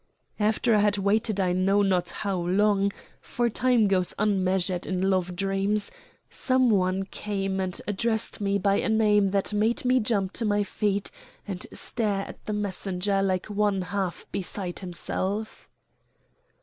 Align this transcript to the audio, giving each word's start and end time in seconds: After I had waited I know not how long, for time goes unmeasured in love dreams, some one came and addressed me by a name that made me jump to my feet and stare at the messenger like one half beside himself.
After 0.39 0.73
I 0.73 0.79
had 0.79 0.97
waited 0.97 1.39
I 1.39 1.53
know 1.53 1.83
not 1.83 2.09
how 2.09 2.39
long, 2.39 2.91
for 3.21 3.51
time 3.51 3.87
goes 3.87 4.15
unmeasured 4.17 4.87
in 4.87 4.99
love 5.11 5.35
dreams, 5.35 5.91
some 6.27 6.71
one 6.71 7.03
came 7.03 7.59
and 7.59 7.79
addressed 7.87 8.41
me 8.41 8.57
by 8.57 8.77
a 8.77 8.89
name 8.89 9.29
that 9.29 9.53
made 9.53 9.85
me 9.85 9.99
jump 9.99 10.33
to 10.33 10.43
my 10.45 10.63
feet 10.63 11.11
and 11.47 11.67
stare 11.71 12.25
at 12.25 12.43
the 12.47 12.53
messenger 12.53 13.21
like 13.21 13.45
one 13.45 13.83
half 13.83 14.25
beside 14.31 14.79
himself. 14.79 15.69